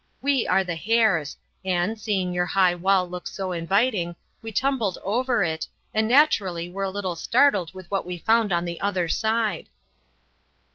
We 0.19 0.47
are 0.47 0.63
the 0.63 0.77
hares, 0.77 1.37
and, 1.63 1.95
seeing 1.99 2.33
your 2.33 2.47
high 2.47 2.73
wall 2.73 3.07
look 3.07 3.27
so 3.27 3.51
inviting, 3.51 4.15
we 4.41 4.51
tumbled 4.51 4.97
over 5.03 5.43
it, 5.43 5.67
and 5.93 6.07
naturally 6.07 6.71
were 6.71 6.85
a 6.85 6.89
little 6.89 7.15
startled 7.15 7.71
with 7.75 7.85
what 7.91 8.03
we 8.07 8.17
found 8.17 8.51
on 8.51 8.65
the 8.65 8.81
other 8.81 9.07
side." 9.07 9.69